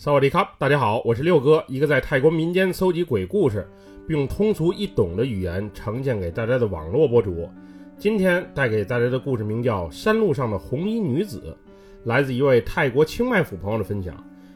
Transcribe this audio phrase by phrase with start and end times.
[0.00, 3.68] 萨瓦迪卡，大家好，我是六哥，一个在泰国民间搜集鬼故事，
[4.06, 7.50] 并用通俗易懂的语言呈现给大家的网络博主。
[7.98, 11.58] 今天带给大家的故事名叫《山路上的红衣女子》，
[12.08, 14.14] 来自一位泰国清迈府朋友的分享。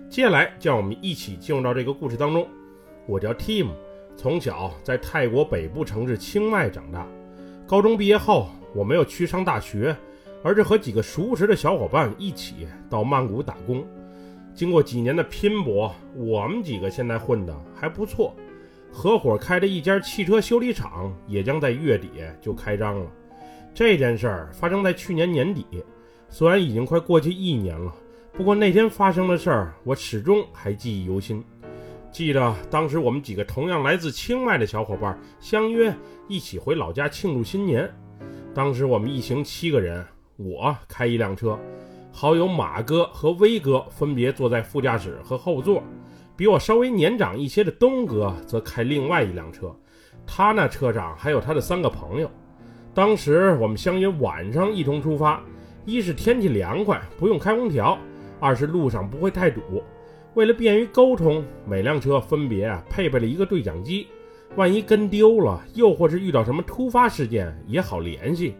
[0.08, 2.46] 接下来，让我们一起进入到这个故事当中。
[3.08, 3.70] 我叫 Tim，
[4.16, 7.04] 从小在泰国北部城市清迈长大。
[7.66, 8.46] 高中毕业后，
[8.76, 9.96] 我没有去上大学，
[10.44, 13.84] 而是和几个熟识的小伙伴一起到曼谷打工。
[14.54, 18.34] 经过几年的拼搏，我们几个现在混得还不错，
[18.90, 23.10] 合伙开的一家汽车修理厂也将在月底就开张了。
[23.74, 25.64] 这件事儿发生在去年年底，
[26.28, 27.94] 虽然已经快过去一年了，
[28.34, 31.42] 不过那天发生的事儿我始终还记忆犹新。
[32.10, 35.90] 记得当时我们几个同样来自清迈的小伙伴相约
[36.28, 37.90] 一起回老家庆祝新年，
[38.52, 40.04] 当时我们一行七个人，
[40.36, 41.58] 我开一辆车。
[42.14, 45.82] 好友马哥和威哥分别坐在副驾驶和后座，
[46.36, 49.74] 比我稍微年长一些的东哥则开另外一辆车。
[50.26, 52.30] 他那车上还有他的三个朋友。
[52.94, 55.42] 当时我们相约晚上一同出发，
[55.86, 57.96] 一是天气凉快，不用开空调；
[58.38, 59.82] 二是路上不会太堵。
[60.34, 64.06] 为了便于沟通，每辆车分别啊配备了一个对讲机，
[64.54, 68.54] 万一跟丢了，又或是遇到什么突发事件，也好联系。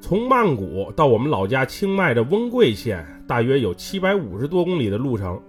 [0.00, 5.40] 从曼谷到我们老家清迈的翁贵县，大约有七百五十多公里的路程。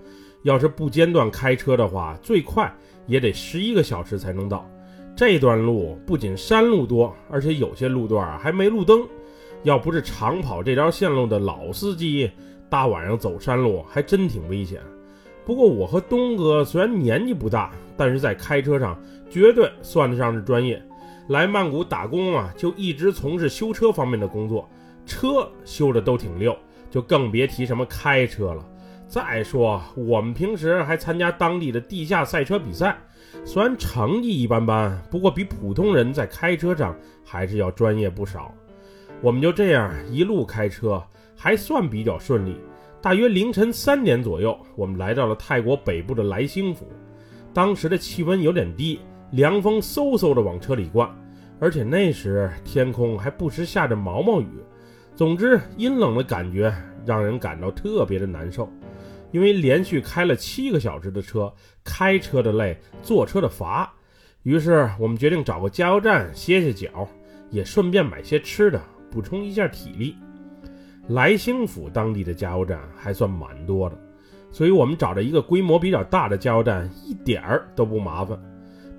[0.43, 2.73] 要是不间断开车的话，最快
[3.07, 4.69] 也得十一个小时才能到。
[5.15, 9.05] 这段路不仅山路多，而且有些路段还没路灯。
[9.63, 12.31] 要不是常跑这条线路的老司机，
[12.69, 14.81] 大晚上走山路还真挺危险。
[15.45, 18.97] 不过我和东哥虽然年纪不大，但是在开车上
[19.29, 20.81] 绝对算得上是专业。
[21.29, 24.67] 来曼谷打工啊，就一直从事修车方面的工作，
[25.05, 26.57] 车修的都挺溜，
[26.89, 28.65] 就更别提什么开车了。
[29.07, 32.97] 再说我们平时还参加当地的地下赛车比赛，
[33.45, 38.51] 虽然成绩一般般，不过比普通人在开车上还是要专业不少。
[39.21, 40.99] 我们就这样一路开车，
[41.37, 42.59] 还算比较顺利。
[43.03, 46.87] 大约凌晨三点左右，我们来到了泰国北部的莱兴府，
[47.53, 48.99] 当时的气温有点低。
[49.31, 51.09] 凉风嗖嗖地往车里灌，
[51.59, 54.47] 而且那时天空还不时下着毛毛雨。
[55.15, 56.73] 总之，阴冷的感觉
[57.05, 58.71] 让人感到特别的难受。
[59.31, 61.53] 因为连续开了七个小时的车，
[61.83, 63.93] 开车的累，坐车的乏，
[64.41, 67.07] 于是我们决定找个加油站歇歇脚，
[67.51, 70.15] 也顺便买些吃的，补充一下体力。
[71.09, 73.95] 来兴府当地的加油站还算蛮多的，
[74.49, 78.39] 所以我们找着一个规模比较大的加油站，一点儿都不麻烦。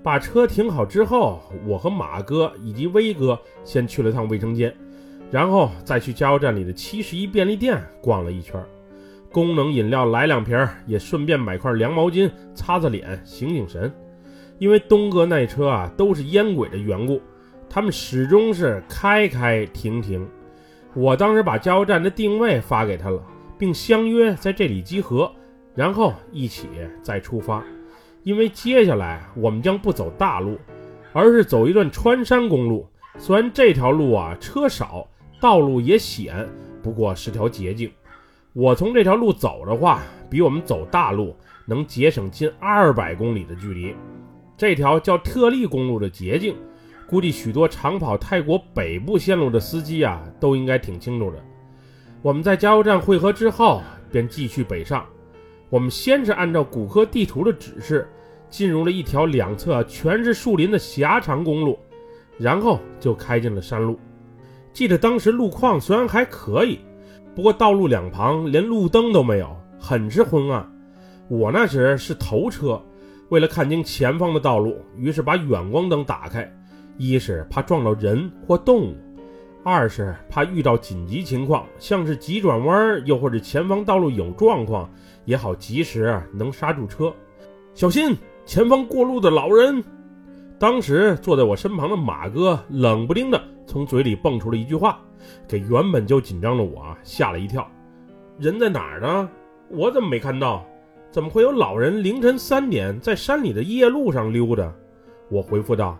[0.03, 4.75] 把车停好之后，我和马哥以及威哥先去了趟卫生间，
[5.29, 8.59] 然后再去加油站里的七十一便利店逛了一圈，
[9.31, 13.93] 功能饮料来两瓶，也顺便买块凉毛巾擦擦脸，醒醒神。
[14.57, 17.21] 因为东哥那车啊都是烟鬼的缘故，
[17.69, 20.27] 他们始终是开开停停。
[20.93, 23.23] 我当时把加油站的定位发给他了，
[23.57, 25.31] 并相约在这里集合，
[25.73, 26.67] 然后一起
[27.01, 27.63] 再出发。
[28.23, 30.57] 因为接下来我们将不走大路，
[31.11, 32.87] 而是走一段穿山公路。
[33.17, 35.07] 虽然这条路啊车少，
[35.39, 36.47] 道路也险，
[36.81, 37.91] 不过是条捷径。
[38.53, 43.95] 我从这条路走的话，比我们走大路能节省近二百公里的距离。
[44.55, 46.55] 这条叫特立公路的捷径，
[47.07, 51.43] 估计许多长跑泰国北部线路的司机啊都应该挺清楚的。
[52.21, 55.05] 我们在加油站汇合之后，便继续北上。
[55.71, 58.05] 我们先是按照谷歌地图的指示，
[58.49, 61.79] 进入了一条两侧全是树林的狭长公路，
[62.37, 63.97] 然后就开进了山路。
[64.73, 66.77] 记得当时路况虽然还可以，
[67.33, 70.69] 不过道路两旁连路灯都没有，很是昏暗。
[71.29, 72.83] 我那时是头车，
[73.29, 76.53] 为了看清前方的道路，于是把远光灯打开，
[76.97, 78.97] 一是怕撞到人或动物，
[79.63, 84.89] 二是怕遇到紧急情况，像是急转弯，又或者前方道路有状况。
[85.25, 87.13] 也好，及时能刹住车，
[87.75, 89.83] 小心前方过路的老人。
[90.57, 94.99] 当时坐在我身旁的马哥冷不丁的从嘴里蹦出了一句话，
[95.47, 97.69] 给原本就紧张的我吓了一跳。
[98.39, 99.29] 人在哪儿呢？
[99.69, 100.65] 我怎么没看到？
[101.11, 104.73] 怎么会有老人凌晨三点在山里的夜路上溜达？
[105.29, 105.99] 我回复道：“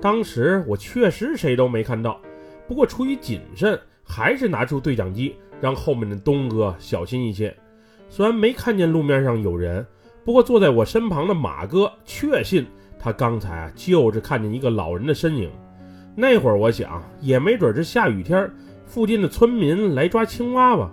[0.00, 2.20] 当时我确实谁都没看到，
[2.68, 7.52] 不过出于谨慎，还是拿出对讲机，让后面的东哥小心一些。”
[8.10, 9.84] 虽然没看见路面上有人，
[10.24, 12.66] 不过坐在我身旁的马哥确信
[12.98, 15.50] 他刚才啊就是看见一个老人的身影。
[16.14, 18.50] 那会儿我想，也没准是下雨天，
[18.86, 20.90] 附近的村民来抓青蛙吧。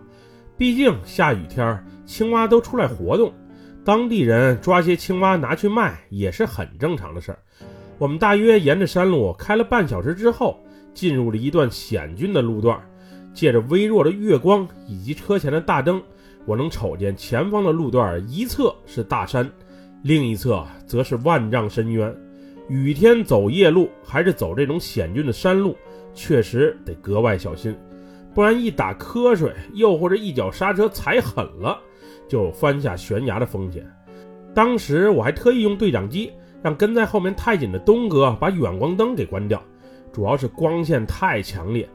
[0.57, 3.33] 毕竟下雨天，青蛙都出来活动。
[3.83, 7.39] 当地人抓些青蛙拿去卖也是很正常的事儿。
[7.97, 10.59] 我们大约沿着山路开了半小时之后，
[10.95, 12.81] 进入了一段险峻的路段。
[13.35, 16.01] 借着微弱的月光以及车前的大灯，
[16.45, 19.51] 我能瞅见前方的路段一侧是大山，
[20.01, 22.15] 另一侧则是万丈深渊。
[22.69, 25.75] 雨天走夜路还是走这种险峻的山路，
[26.13, 27.75] 确实得格外小心，
[28.33, 31.77] 不然一打瞌睡，又或者一脚刹车踩狠了，
[32.29, 33.85] 就有翻下悬崖的风险。
[34.53, 36.31] 当时我还特意用对讲机
[36.63, 39.61] 让跟在后面太紧的东哥把远光灯给关掉，
[40.15, 41.87] 主要是光线太强烈。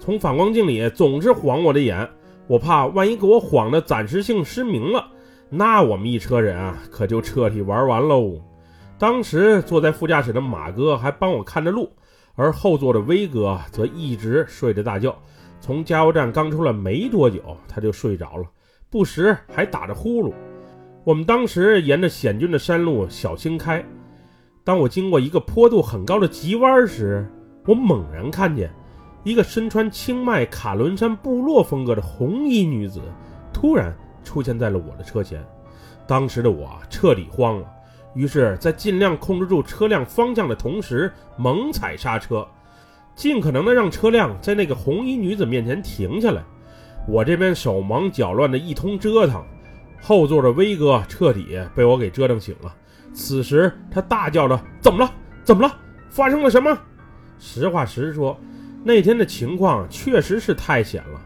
[0.00, 2.10] 从反光镜里总是晃我的眼，
[2.48, 5.06] 我怕万一给我晃的暂时性失明了，
[5.48, 8.34] 那我们一车人啊可就彻底玩完喽。
[8.98, 11.88] 当时坐在副驾驶的马哥还帮我看着路，
[12.34, 15.16] 而后座的威哥则一直睡着大觉。
[15.60, 18.44] 从加油站刚出来没多久，他就睡着了，
[18.90, 20.32] 不时还打着呼噜。
[21.04, 23.84] 我们当时沿着险峻的山路小心开，
[24.64, 27.24] 当我经过一个坡度很高的急弯时，
[27.66, 28.70] 我猛然看见。
[29.24, 33.00] 一个身穿清迈卡伦山部落风格的红衣女子，
[33.52, 35.40] 突然出现在了我的车前。
[36.08, 37.66] 当时的我彻底慌了，
[38.14, 42.44] 于是，在尽量控制住车辆方向的同时，猛踩刹车，
[43.14, 46.42] 尽可能的让车辆在那个红衣女子面前停下来。
[47.06, 49.40] 我这边手忙脚乱的一通折腾，
[50.00, 52.74] 后座的威哥彻底被我给折腾醒了。
[53.14, 55.12] 此时，他大叫着：“怎么了？
[55.44, 55.72] 怎么了？
[56.08, 56.76] 发生了什么？”
[57.44, 58.38] 实话实说。
[58.84, 61.20] 那天的情况确实是太险了，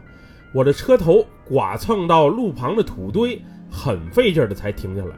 [0.51, 5.15] 我的车头剐蹭到路旁的土堆，很费劲的才停下来。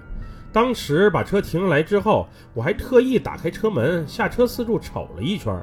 [0.52, 5.54] 当时把车停下来之后，我还特意打开车门下车四处瞅了一圈。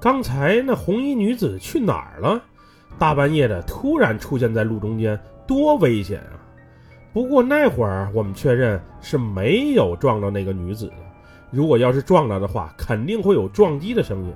[0.00, 2.42] 刚才那红衣女子去哪儿了？
[2.98, 6.40] 大半夜的突然出现在路中间，多危险啊！
[7.12, 10.94] 不过那会儿我们确认是没有撞到那个女子的，
[11.50, 14.32] 如果要是撞到的话，肯定会有撞击的声音。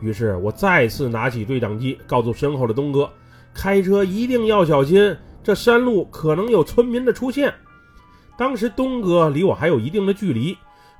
[0.00, 3.10] 于是我再次拿起对讲机，告诉身后的东哥
[3.54, 7.52] ：“开车一定要小心，这山路可能有村民的出现。”
[8.36, 10.56] 当时东哥离我还有一定的距离，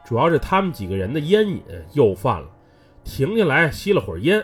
[0.07, 1.63] 主要是他们几个人的烟瘾
[1.93, 2.49] 又犯了，
[3.05, 4.43] 停下来吸了会儿烟。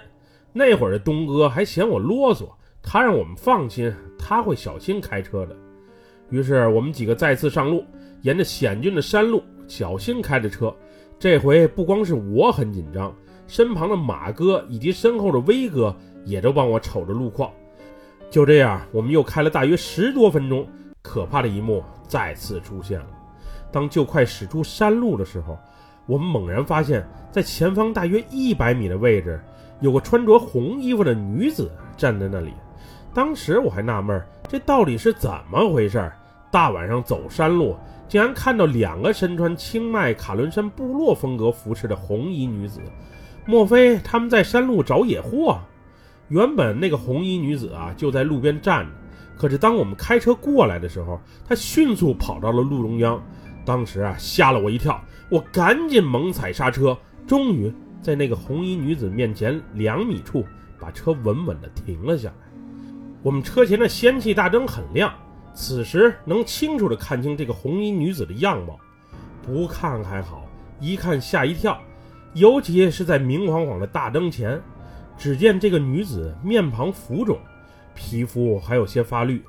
[0.53, 2.51] 那会儿的东哥还嫌我啰嗦，
[2.83, 5.57] 他让我们放心，他会小心开车的。
[6.29, 7.83] 于是我们几个再次上路，
[8.21, 10.75] 沿着险峻的山路小心开着车。
[11.19, 13.15] 这回不光是我很紧张。
[13.47, 15.95] 身旁的马哥以及身后的威哥
[16.25, 17.51] 也都帮我瞅着路况。
[18.31, 20.67] 就这样，我们又开了大约十多分钟，
[21.03, 23.07] 可怕的一幕再次出现了。
[23.71, 25.59] 当就快驶出山路的时候，
[26.07, 29.39] 我们猛然发现，在前方大约一百米的位置，
[29.81, 32.53] 有个穿着红衣服的女子站在那里。
[33.15, 36.11] 当时我还纳闷，这到底是怎么回事？
[36.51, 37.77] 大晚上走山路，
[38.09, 42.81] 竟然看到两个身穿清迈卡伦山部落风格服饰的红衣女子。
[43.45, 45.59] 莫非他们在山路找野货？
[46.29, 48.93] 原本那个红衣女子啊就在路边站着，
[49.37, 53.23] 可是当我们开车过来的时候，她迅速跑到了路中央。
[53.65, 56.97] 当时啊吓了我一跳，我赶紧猛踩刹车，
[57.27, 60.45] 终于在那个红衣女子面前两米处
[60.81, 62.35] 把车稳稳地停了下来。
[63.23, 65.13] 我们车前的氙气大灯很亮，
[65.55, 68.79] 此时能清楚地看清这个红衣女子的样貌。
[69.43, 70.45] 不看还好，
[70.81, 71.81] 一看吓一跳。
[72.35, 74.61] 尤其是在明晃晃的大灯前，
[75.19, 77.39] 只见这个女子面庞浮肿，
[77.95, 79.43] 皮肤还有些发绿，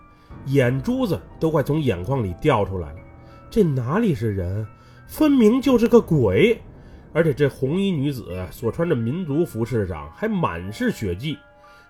[0.47, 2.99] 眼珠子都快从眼眶里掉出来了。
[3.49, 4.67] 这哪里是人，
[5.07, 6.59] 分明就是个鬼！
[7.13, 11.37] 而且这红衣女子所穿的民族服饰上还满是血迹。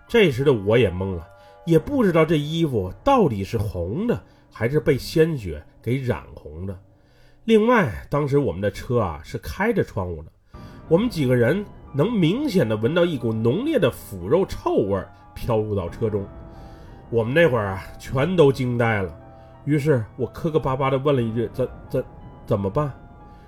[0.07, 1.25] 这时的我也懵了，
[1.65, 4.21] 也不知道这衣服到底是红的，
[4.51, 6.77] 还是被鲜血给染红的。
[7.45, 10.31] 另外，当时我们的车啊是开着窗户的。
[10.89, 15.01] 我们几个人能明显的闻到一股浓烈的腐肉臭味
[15.33, 16.25] 飘入到车中，
[17.09, 19.15] 我们那会儿啊全都惊呆了。
[19.65, 22.03] 于是我磕磕巴巴的问了一句：“怎怎
[22.45, 22.91] 怎么办？”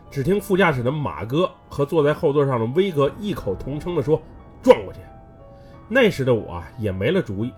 [0.10, 4.22] 只听副驾驶的马哥和坐在后座上的威哥异口同声的说
[4.64, 5.00] ：“撞过去。”
[5.90, 7.52] 那时的我也没了主意，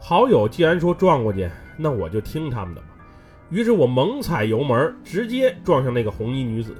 [0.00, 2.86] 好友既然说撞过去，那我就听他们的吧。
[3.50, 6.74] 于是我猛踩油门，直接撞向那个红衣女子。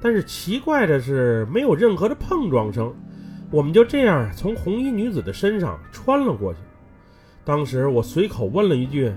[0.00, 2.94] 但是奇怪的是，没有任何的碰撞声，
[3.50, 6.60] 我们就这样从红衣女子的身上穿了过去。
[7.44, 9.12] 当时我随口问了一句：“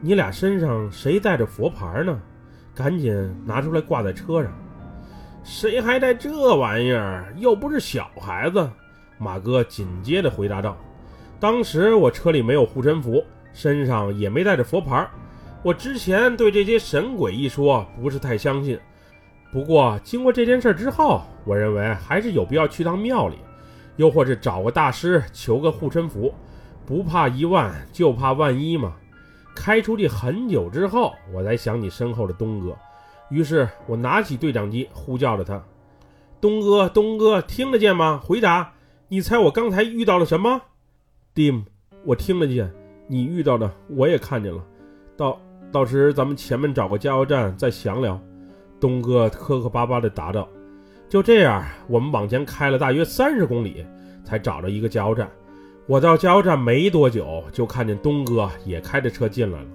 [0.00, 2.20] 你俩身上谁带着佛牌呢？”
[2.74, 4.52] 赶紧拿出来挂在车上。
[5.42, 7.32] 谁还带这玩意儿？
[7.36, 8.70] 又不是小孩子。
[9.18, 10.76] 马哥紧接着回答道
[11.40, 15.08] ：“当时我车里没有护身符，身上也没带着佛牌，
[15.62, 18.78] 我之前对这些神鬼一说不是太相信，
[19.50, 23.36] 不过经过这件事之后，我认为还是有必要去趟庙里，
[23.96, 26.34] 又或是找个大师求个护身符，
[26.84, 28.94] 不怕一万就怕万一嘛。
[29.54, 32.76] 开出去很久之后，我才想起身后的东哥，
[33.30, 35.60] 于是我拿起对讲机呼叫着他
[36.40, 38.20] ：“东哥，东哥，听得见吗？
[38.22, 38.74] 回答！
[39.08, 40.60] 你猜我刚才遇到了什么
[41.34, 41.64] ？”“Dim，
[42.04, 42.70] 我听得见，
[43.08, 44.62] 你遇到的我也看见了。
[45.16, 45.40] 到
[45.72, 48.20] 到时咱们前面找个加油站再详聊。”
[48.80, 50.48] 东哥磕磕巴巴地答道。
[51.08, 53.84] 就这样，我们往前开了大约三十公里，
[54.24, 55.30] 才找到一个加油站。
[55.86, 59.66] 我到加油站没多久，就看见东哥也开着车进来了。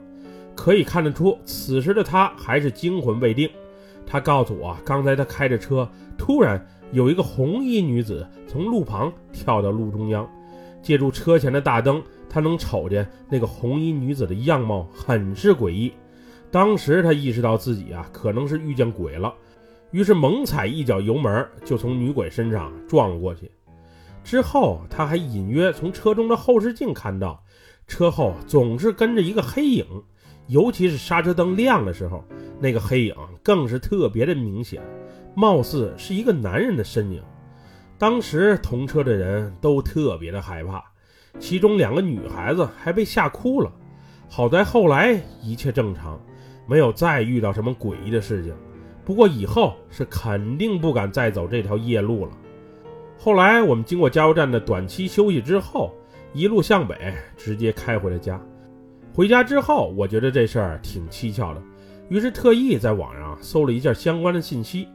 [0.56, 3.50] 可以看得出，此时的他还是惊魂未定。
[4.06, 10.30] 他告诉我，刚才他开着车，突然有一个红衣女子从路旁跳到路中央，
[10.84, 15.92] 借助车前的大灯，他能瞅见那个红衣女子的样貌很是诡异。
[16.54, 19.34] 当时他意识到自己啊可能是遇见鬼了，
[19.90, 23.50] 于是猛踩一脚油门，就从女鬼身上撞了过去。
[24.24, 27.44] 之后，他还隐约从车中的后视镜看到，
[27.88, 29.84] 车后总是跟着一个黑影，
[30.46, 32.24] 尤其是刹车灯亮的时候，
[32.60, 34.80] 那个黑影更是特别的明显，
[35.34, 37.20] 貌似是一个男人的身影。
[37.98, 40.84] 当时同车的人都特别的害怕，
[41.40, 43.74] 其中两个女孩子还被吓哭了。
[44.30, 46.20] 好在后来一切正常，
[46.66, 48.54] 没有再遇到什么诡异的事情。
[49.06, 52.32] 不过以后是肯定不敢再走这条夜路了。
[53.18, 55.94] 后来我们经过加油站的短期休息之后，
[56.34, 58.42] 一路向北，直接开回了家。
[59.14, 61.62] 回家之后，我觉得这事儿挺蹊跷的，
[62.10, 64.88] 于是特意在网上搜了一下相关的信息。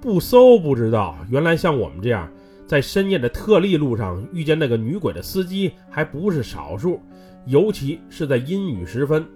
[0.00, 2.30] 不搜不知道，原来像我们这样
[2.66, 7.00] 在深夜的特例路上遇见那个女鬼的司机还不是少数，
[7.46, 9.26] 尤其是在阴雨时分。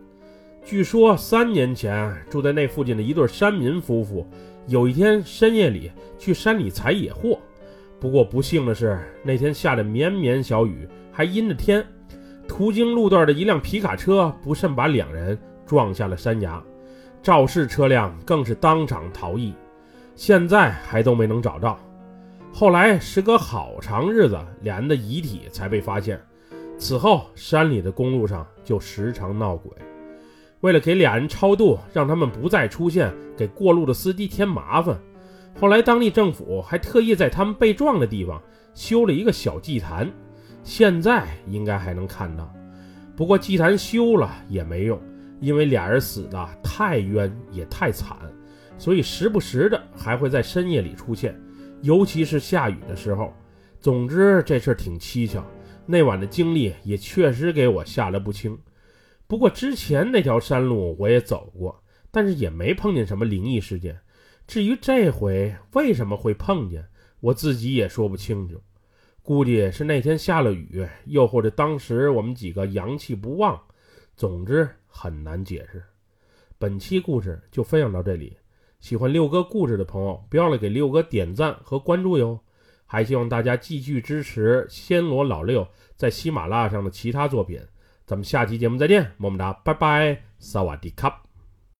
[0.62, 4.26] 据说三年前住在那附近的一对山民夫妇，
[4.67, 7.38] 有一天深夜里去山里采野货。
[7.99, 11.85] 不过不幸的是，那天下着绵绵小雨，还阴着天。
[12.47, 16.62] 途经路段的一辆皮卡车不慎把两人撞下了山崖，
[17.23, 19.55] 肇事车辆更是当场逃逸，
[20.14, 21.79] 现在还都没能找到。
[22.52, 26.21] 后来时隔好长日子，俩人的遗体才被发现。
[26.79, 29.71] 此后，山里的公路上就时常闹鬼。
[30.61, 34.99] 为了给俩人超度，让他们不再出现，给过路的司机添麻烦。
[35.59, 38.40] 后来，当地政府还特意在他们被撞的地方
[38.75, 40.11] 修了一个小祭坛，
[40.62, 42.52] 现在应该还能看到。
[43.17, 45.00] 不过，祭坛修了也没用，
[45.40, 48.17] 因为俩人死的太冤也太惨，
[48.79, 51.38] 所以时不时的还会在深夜里出现，
[51.83, 53.33] 尤其是下雨的时候。
[53.81, 55.43] 总之，这事儿挺蹊跷。
[55.87, 58.57] 那晚的经历也确实给我吓得不轻。
[59.31, 64.01] 不过，之前那条山路我也走过，但是也没碰见什么灵异事件。
[64.45, 66.89] 至于这回为什么会碰见，
[67.21, 68.61] 我自己也说不清楚。
[69.23, 73.63] 估计是那天下了雨，又或者当时我们几个阳气不旺。
[74.17, 75.81] 总之很难解释。
[76.59, 78.37] 本期故事就分享到这里。
[78.81, 82.41] 喜欢六哥故事的朋友，别忘了给六哥点赞和关注哟。
[82.85, 87.61] 还希望大家继续支持暹罗老六在喜马拉雅上的其他作品。
[88.11, 91.30] 咱们下期节目再见，么么哒，拜拜，萨瓦迪卡。